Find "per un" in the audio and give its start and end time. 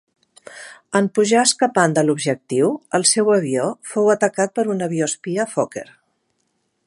4.57-4.83